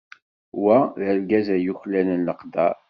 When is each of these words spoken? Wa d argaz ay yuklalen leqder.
Wa 0.63 0.77
d 0.99 1.01
argaz 1.11 1.47
ay 1.55 1.61
yuklalen 1.65 2.21
leqder. 2.27 2.75